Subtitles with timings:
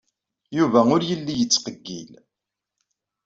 [0.57, 2.11] Yuba ur yelli yettqeyyil.